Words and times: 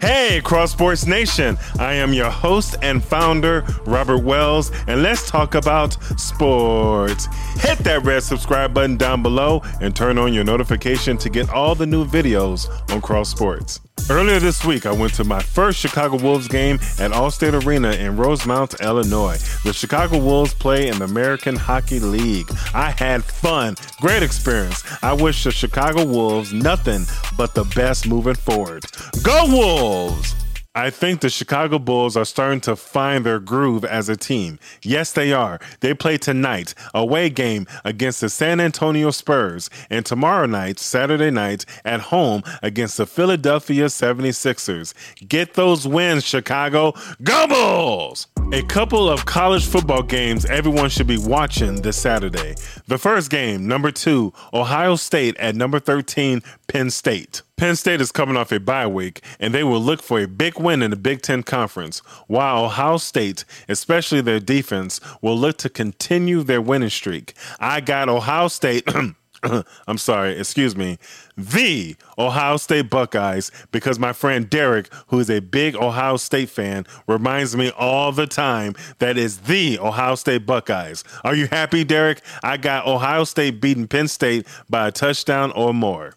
Hey, 0.00 0.42
Cross 0.44 0.72
Sports 0.72 1.06
Nation. 1.06 1.56
I 1.78 1.94
am 1.94 2.12
your 2.12 2.30
host 2.30 2.76
and 2.82 3.02
founder, 3.02 3.64
Robert 3.86 4.18
Wells, 4.18 4.70
and 4.86 5.02
let's 5.02 5.30
talk 5.30 5.54
about 5.54 5.94
sports. 6.20 7.28
Hit 7.60 7.78
that 7.78 8.04
red 8.04 8.22
subscribe 8.22 8.74
button 8.74 8.98
down 8.98 9.22
below 9.22 9.62
and 9.80 9.96
turn 9.96 10.18
on 10.18 10.34
your 10.34 10.44
notification 10.44 11.16
to 11.16 11.30
get 11.30 11.48
all 11.48 11.74
the 11.74 11.86
new 11.86 12.04
videos 12.04 12.68
on 12.92 13.00
Cross 13.00 13.30
Sports. 13.30 13.80
Earlier 14.08 14.38
this 14.38 14.64
week, 14.64 14.86
I 14.86 14.92
went 14.92 15.14
to 15.14 15.24
my 15.24 15.40
first 15.40 15.80
Chicago 15.80 16.16
Wolves 16.18 16.46
game 16.46 16.76
at 17.00 17.10
Allstate 17.10 17.66
Arena 17.66 17.90
in 17.90 18.16
Rosemont, 18.16 18.80
Illinois. 18.80 19.36
The 19.64 19.72
Chicago 19.72 20.18
Wolves 20.18 20.54
play 20.54 20.86
in 20.86 21.00
the 21.00 21.06
American 21.06 21.56
Hockey 21.56 21.98
League. 21.98 22.48
I 22.72 22.92
had 22.92 23.24
fun, 23.24 23.74
great 24.00 24.22
experience. 24.22 24.84
I 25.02 25.12
wish 25.12 25.42
the 25.42 25.50
Chicago 25.50 26.04
Wolves 26.04 26.52
nothing 26.52 27.04
but 27.36 27.54
the 27.54 27.64
best 27.74 28.06
moving 28.06 28.36
forward. 28.36 28.86
Go 29.24 29.44
Wolves! 29.48 30.36
I 30.76 30.90
think 30.90 31.22
the 31.22 31.30
Chicago 31.30 31.78
Bulls 31.78 32.18
are 32.18 32.26
starting 32.26 32.60
to 32.60 32.76
find 32.76 33.24
their 33.24 33.40
groove 33.40 33.82
as 33.82 34.10
a 34.10 34.16
team. 34.16 34.58
Yes, 34.82 35.10
they 35.10 35.32
are. 35.32 35.58
They 35.80 35.94
play 35.94 36.18
tonight, 36.18 36.74
away 36.92 37.30
game 37.30 37.66
against 37.82 38.20
the 38.20 38.28
San 38.28 38.60
Antonio 38.60 39.10
Spurs, 39.10 39.70
and 39.88 40.04
tomorrow 40.04 40.44
night, 40.44 40.78
Saturday 40.78 41.30
night, 41.30 41.64
at 41.86 42.00
home 42.00 42.42
against 42.62 42.98
the 42.98 43.06
Philadelphia 43.06 43.86
76ers. 43.86 44.92
Get 45.26 45.54
those 45.54 45.88
wins, 45.88 46.24
Chicago. 46.24 46.92
Go 47.22 47.46
Bulls! 47.46 48.26
A 48.52 48.62
couple 48.62 49.10
of 49.10 49.26
college 49.26 49.66
football 49.66 50.04
games 50.04 50.44
everyone 50.44 50.88
should 50.88 51.08
be 51.08 51.18
watching 51.18 51.82
this 51.82 51.96
Saturday. 51.96 52.54
The 52.86 52.96
first 52.96 53.28
game, 53.28 53.66
number 53.66 53.90
two, 53.90 54.32
Ohio 54.54 54.94
State 54.94 55.36
at 55.38 55.56
number 55.56 55.80
13, 55.80 56.42
Penn 56.68 56.90
State. 56.90 57.42
Penn 57.56 57.74
State 57.74 58.00
is 58.00 58.12
coming 58.12 58.36
off 58.36 58.52
a 58.52 58.60
bye 58.60 58.86
week, 58.86 59.20
and 59.40 59.52
they 59.52 59.64
will 59.64 59.80
look 59.80 60.00
for 60.00 60.20
a 60.20 60.28
big 60.28 60.60
win 60.60 60.80
in 60.80 60.92
the 60.92 60.96
Big 60.96 61.22
Ten 61.22 61.42
Conference, 61.42 61.98
while 62.28 62.64
Ohio 62.64 62.98
State, 62.98 63.44
especially 63.68 64.20
their 64.20 64.38
defense, 64.38 65.00
will 65.20 65.36
look 65.36 65.56
to 65.58 65.68
continue 65.68 66.44
their 66.44 66.62
winning 66.62 66.88
streak. 66.88 67.34
I 67.58 67.80
got 67.80 68.08
Ohio 68.08 68.46
State. 68.46 68.88
I'm 69.86 69.98
sorry, 69.98 70.38
excuse 70.38 70.76
me, 70.76 70.98
the 71.36 71.96
Ohio 72.18 72.56
State 72.56 72.90
Buckeyes, 72.90 73.50
because 73.72 73.98
my 73.98 74.12
friend 74.12 74.48
Derek, 74.48 74.92
who 75.08 75.18
is 75.18 75.30
a 75.30 75.40
big 75.40 75.76
Ohio 75.76 76.16
State 76.16 76.48
fan, 76.48 76.86
reminds 77.06 77.56
me 77.56 77.70
all 77.70 78.12
the 78.12 78.26
time 78.26 78.74
that 78.98 79.16
is 79.16 79.38
the 79.38 79.78
Ohio 79.78 80.14
State 80.14 80.46
Buckeyes. 80.46 81.04
Are 81.24 81.34
you 81.34 81.46
happy, 81.46 81.84
Derek? 81.84 82.22
I 82.42 82.56
got 82.56 82.86
Ohio 82.86 83.24
State 83.24 83.60
beating 83.60 83.88
Penn 83.88 84.08
State 84.08 84.46
by 84.68 84.88
a 84.88 84.92
touchdown 84.92 85.52
or 85.52 85.74
more. 85.74 86.14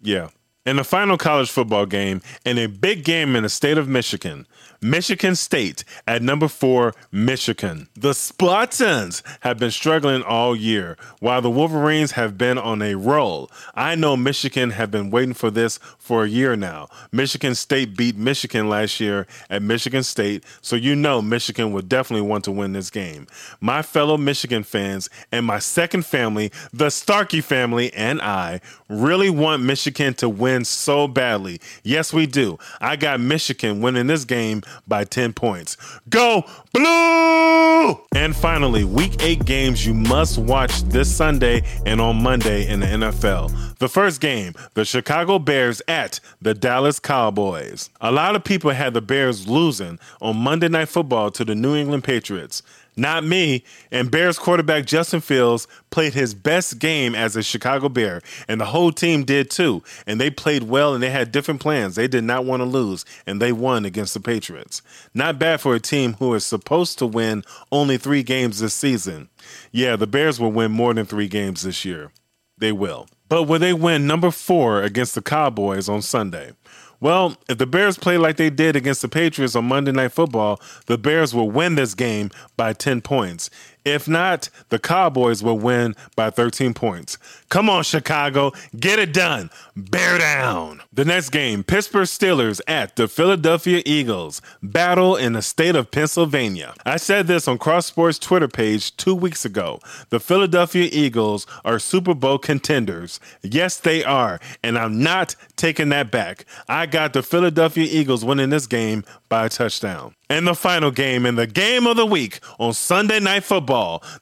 Yeah. 0.00 0.28
In 0.64 0.76
the 0.76 0.84
final 0.84 1.18
college 1.18 1.50
football 1.50 1.86
game, 1.86 2.22
in 2.44 2.56
a 2.56 2.66
big 2.66 3.04
game 3.04 3.34
in 3.34 3.42
the 3.42 3.48
state 3.48 3.78
of 3.78 3.88
Michigan, 3.88 4.46
Michigan 4.82 5.36
State 5.36 5.84
at 6.08 6.22
number 6.22 6.48
four, 6.48 6.92
Michigan. 7.12 7.88
The 7.94 8.14
Spartans 8.14 9.22
have 9.40 9.56
been 9.56 9.70
struggling 9.70 10.24
all 10.24 10.56
year, 10.56 10.96
while 11.20 11.40
the 11.40 11.50
Wolverines 11.50 12.12
have 12.12 12.36
been 12.36 12.58
on 12.58 12.82
a 12.82 12.96
roll. 12.96 13.48
I 13.76 13.94
know 13.94 14.16
Michigan 14.16 14.70
have 14.70 14.90
been 14.90 15.10
waiting 15.10 15.34
for 15.34 15.52
this 15.52 15.78
for 15.98 16.24
a 16.24 16.28
year 16.28 16.56
now. 16.56 16.88
Michigan 17.12 17.54
State 17.54 17.96
beat 17.96 18.16
Michigan 18.16 18.68
last 18.68 18.98
year 18.98 19.28
at 19.48 19.62
Michigan 19.62 20.02
State, 20.02 20.42
so 20.60 20.74
you 20.74 20.96
know 20.96 21.22
Michigan 21.22 21.70
would 21.72 21.88
definitely 21.88 22.26
want 22.26 22.42
to 22.44 22.52
win 22.52 22.72
this 22.72 22.90
game. 22.90 23.28
My 23.60 23.82
fellow 23.82 24.16
Michigan 24.16 24.64
fans 24.64 25.08
and 25.30 25.46
my 25.46 25.60
second 25.60 26.06
family, 26.06 26.50
the 26.72 26.90
Starkey 26.90 27.40
family, 27.40 27.92
and 27.92 28.20
I 28.20 28.60
really 28.88 29.30
want 29.30 29.62
Michigan 29.62 30.14
to 30.14 30.28
win 30.28 30.64
so 30.64 31.06
badly. 31.06 31.60
Yes, 31.84 32.12
we 32.12 32.26
do. 32.26 32.58
I 32.80 32.96
got 32.96 33.20
Michigan 33.20 33.80
winning 33.80 34.08
this 34.08 34.24
game 34.24 34.62
by 34.86 35.04
10 35.04 35.32
points. 35.32 35.76
Go 36.08 36.44
blue! 36.72 38.00
And 38.14 38.34
finally, 38.36 38.84
week 38.84 39.22
eight 39.22 39.44
games 39.44 39.84
you 39.84 39.94
must 39.94 40.38
watch 40.38 40.82
this 40.84 41.14
Sunday 41.14 41.62
and 41.86 42.00
on 42.00 42.22
Monday 42.22 42.66
in 42.68 42.80
the 42.80 42.86
NFL. 42.86 43.78
The 43.78 43.88
first 43.88 44.20
game, 44.20 44.54
the 44.74 44.84
Chicago 44.84 45.38
Bears 45.38 45.82
at 45.88 46.20
the 46.40 46.54
Dallas 46.54 46.98
Cowboys. 46.98 47.90
A 48.00 48.12
lot 48.12 48.36
of 48.36 48.44
people 48.44 48.70
had 48.70 48.94
the 48.94 49.00
Bears 49.00 49.48
losing 49.48 49.98
on 50.20 50.36
Monday 50.36 50.68
Night 50.68 50.88
Football 50.88 51.30
to 51.32 51.44
the 51.44 51.54
New 51.54 51.74
England 51.74 52.04
Patriots. 52.04 52.62
Not 52.96 53.24
me. 53.24 53.64
And 53.90 54.10
Bears 54.10 54.38
quarterback 54.38 54.84
Justin 54.84 55.20
Fields 55.20 55.66
played 55.90 56.12
his 56.12 56.34
best 56.34 56.78
game 56.78 57.14
as 57.14 57.36
a 57.36 57.42
Chicago 57.42 57.88
Bear, 57.88 58.20
and 58.48 58.60
the 58.60 58.66
whole 58.66 58.92
team 58.92 59.24
did 59.24 59.50
too. 59.50 59.82
And 60.06 60.20
they 60.20 60.30
played 60.30 60.64
well 60.64 60.94
and 60.94 61.02
they 61.02 61.10
had 61.10 61.32
different 61.32 61.60
plans. 61.60 61.94
They 61.94 62.08
did 62.08 62.24
not 62.24 62.44
want 62.44 62.60
to 62.60 62.66
lose, 62.66 63.04
and 63.26 63.40
they 63.40 63.52
won 63.52 63.84
against 63.84 64.14
the 64.14 64.20
Patriots. 64.20 64.82
Not 65.14 65.38
bad 65.38 65.60
for 65.60 65.74
a 65.74 65.80
team 65.80 66.14
who 66.14 66.34
is 66.34 66.44
supposed 66.44 66.98
to 66.98 67.06
win 67.06 67.44
only 67.70 67.96
three 67.96 68.22
games 68.22 68.60
this 68.60 68.74
season. 68.74 69.28
Yeah, 69.70 69.96
the 69.96 70.06
Bears 70.06 70.38
will 70.38 70.52
win 70.52 70.72
more 70.72 70.92
than 70.92 71.06
three 71.06 71.28
games 71.28 71.62
this 71.62 71.84
year. 71.84 72.12
They 72.58 72.72
will. 72.72 73.08
But 73.28 73.44
will 73.44 73.58
they 73.58 73.72
win 73.72 74.06
number 74.06 74.30
four 74.30 74.82
against 74.82 75.14
the 75.14 75.22
Cowboys 75.22 75.88
on 75.88 76.02
Sunday? 76.02 76.52
Well, 77.02 77.36
if 77.48 77.58
the 77.58 77.66
Bears 77.66 77.98
play 77.98 78.16
like 78.16 78.36
they 78.36 78.48
did 78.48 78.76
against 78.76 79.02
the 79.02 79.08
Patriots 79.08 79.56
on 79.56 79.64
Monday 79.64 79.90
Night 79.90 80.12
Football, 80.12 80.60
the 80.86 80.96
Bears 80.96 81.34
will 81.34 81.50
win 81.50 81.74
this 81.74 81.94
game 81.94 82.30
by 82.56 82.74
10 82.74 83.00
points. 83.00 83.50
If 83.84 84.08
not, 84.08 84.48
the 84.68 84.78
Cowboys 84.78 85.42
will 85.42 85.58
win 85.58 85.94
by 86.16 86.30
13 86.30 86.74
points. 86.74 87.18
Come 87.48 87.68
on, 87.68 87.82
Chicago, 87.82 88.52
get 88.78 88.98
it 88.98 89.12
done. 89.12 89.50
Bear 89.76 90.18
down. 90.18 90.82
The 90.92 91.04
next 91.04 91.30
game 91.30 91.64
Pittsburgh 91.64 92.06
Steelers 92.06 92.60
at 92.68 92.96
the 92.96 93.08
Philadelphia 93.08 93.82
Eagles. 93.86 94.42
Battle 94.62 95.16
in 95.16 95.32
the 95.32 95.42
state 95.42 95.74
of 95.74 95.90
Pennsylvania. 95.90 96.74
I 96.84 96.96
said 96.96 97.26
this 97.26 97.48
on 97.48 97.58
Cross 97.58 97.86
Sports 97.86 98.18
Twitter 98.18 98.48
page 98.48 98.96
two 98.96 99.14
weeks 99.14 99.44
ago. 99.44 99.80
The 100.10 100.20
Philadelphia 100.20 100.88
Eagles 100.92 101.46
are 101.64 101.78
Super 101.78 102.14
Bowl 102.14 102.38
contenders. 102.38 103.18
Yes, 103.42 103.78
they 103.78 104.04
are. 104.04 104.40
And 104.62 104.78
I'm 104.78 105.02
not 105.02 105.34
taking 105.56 105.88
that 105.90 106.10
back. 106.10 106.44
I 106.68 106.86
got 106.86 107.12
the 107.12 107.22
Philadelphia 107.22 107.88
Eagles 107.90 108.24
winning 108.24 108.50
this 108.50 108.66
game 108.66 109.04
by 109.28 109.46
a 109.46 109.48
touchdown. 109.48 110.14
And 110.28 110.46
the 110.46 110.54
final 110.54 110.90
game 110.90 111.26
in 111.26 111.36
the 111.36 111.46
game 111.46 111.86
of 111.86 111.96
the 111.96 112.06
week 112.06 112.40
on 112.58 112.72
Sunday 112.72 113.20
Night 113.20 113.44
Football, 113.44 113.71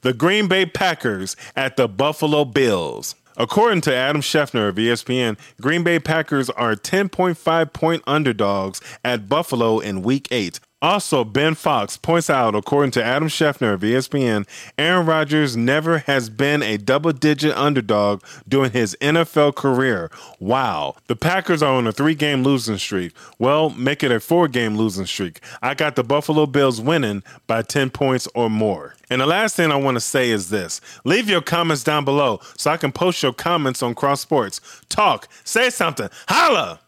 the 0.02 0.12
Green 0.12 0.48
Bay 0.48 0.66
Packers 0.66 1.36
at 1.56 1.76
the 1.76 1.88
Buffalo 1.88 2.44
Bills. 2.44 3.14
According 3.36 3.80
to 3.82 3.94
Adam 3.94 4.20
Schefter 4.20 4.68
of 4.68 4.76
ESPN, 4.76 5.38
Green 5.60 5.82
Bay 5.82 5.98
Packers 5.98 6.50
are 6.50 6.74
10.5 6.74 7.72
point 7.72 8.02
underdogs 8.06 8.80
at 9.04 9.28
Buffalo 9.28 9.78
in 9.78 10.02
week 10.02 10.28
8. 10.30 10.60
Also, 10.82 11.24
Ben 11.24 11.54
Fawkes 11.54 11.98
points 11.98 12.30
out, 12.30 12.54
according 12.54 12.90
to 12.92 13.04
Adam 13.04 13.28
Schefter 13.28 13.74
of 13.74 13.82
ESPN, 13.82 14.46
Aaron 14.78 15.04
Rodgers 15.04 15.54
never 15.54 15.98
has 15.98 16.30
been 16.30 16.62
a 16.62 16.78
double 16.78 17.12
digit 17.12 17.54
underdog 17.54 18.22
during 18.48 18.70
his 18.70 18.96
NFL 19.02 19.54
career. 19.56 20.10
Wow. 20.38 20.96
The 21.06 21.16
Packers 21.16 21.62
are 21.62 21.74
on 21.74 21.86
a 21.86 21.92
three 21.92 22.14
game 22.14 22.42
losing 22.42 22.78
streak. 22.78 23.12
Well, 23.38 23.68
make 23.70 24.02
it 24.02 24.10
a 24.10 24.20
four 24.20 24.48
game 24.48 24.76
losing 24.76 25.04
streak. 25.04 25.40
I 25.60 25.74
got 25.74 25.96
the 25.96 26.04
Buffalo 26.04 26.46
Bills 26.46 26.80
winning 26.80 27.22
by 27.46 27.60
10 27.60 27.90
points 27.90 28.26
or 28.34 28.48
more. 28.48 28.94
And 29.10 29.20
the 29.20 29.26
last 29.26 29.56
thing 29.56 29.70
I 29.70 29.76
want 29.76 29.96
to 29.96 30.00
say 30.00 30.30
is 30.30 30.48
this 30.48 30.80
leave 31.04 31.28
your 31.28 31.42
comments 31.42 31.84
down 31.84 32.06
below 32.06 32.40
so 32.56 32.70
I 32.70 32.78
can 32.78 32.92
post 32.92 33.22
your 33.22 33.34
comments 33.34 33.82
on 33.82 33.94
Cross 33.94 34.20
Sports. 34.22 34.62
Talk, 34.88 35.28
say 35.44 35.68
something, 35.68 36.08
holla! 36.28 36.80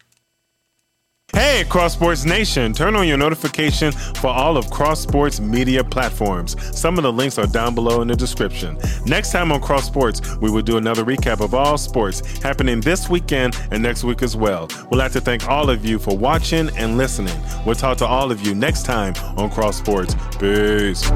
Hey, 1.34 1.64
Cross 1.66 1.94
Sports 1.94 2.26
Nation, 2.26 2.74
turn 2.74 2.94
on 2.94 3.08
your 3.08 3.16
notification 3.16 3.90
for 3.90 4.26
all 4.26 4.58
of 4.58 4.70
Cross 4.70 5.00
Sports 5.00 5.40
media 5.40 5.82
platforms. 5.82 6.56
Some 6.78 6.98
of 6.98 7.04
the 7.04 7.12
links 7.12 7.38
are 7.38 7.46
down 7.46 7.74
below 7.74 8.02
in 8.02 8.08
the 8.08 8.14
description. 8.14 8.78
Next 9.06 9.32
time 9.32 9.50
on 9.50 9.62
Cross 9.62 9.86
Sports, 9.86 10.36
we 10.36 10.50
will 10.50 10.60
do 10.60 10.76
another 10.76 11.04
recap 11.04 11.40
of 11.40 11.54
all 11.54 11.78
sports 11.78 12.20
happening 12.42 12.82
this 12.82 13.08
weekend 13.08 13.58
and 13.70 13.82
next 13.82 14.04
week 14.04 14.22
as 14.22 14.36
well. 14.36 14.68
We'd 14.90 14.98
like 14.98 15.12
to 15.12 15.22
thank 15.22 15.48
all 15.48 15.70
of 15.70 15.86
you 15.86 15.98
for 15.98 16.14
watching 16.16 16.68
and 16.76 16.98
listening. 16.98 17.38
We'll 17.64 17.76
talk 17.76 17.96
to 17.98 18.06
all 18.06 18.30
of 18.30 18.46
you 18.46 18.54
next 18.54 18.84
time 18.84 19.14
on 19.38 19.48
Cross 19.48 19.78
Sports. 19.78 20.14
Peace. 20.38 21.10